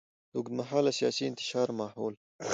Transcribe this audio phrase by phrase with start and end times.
[0.31, 2.13] د اوږدمهاله سیاسي انتشار ماحول.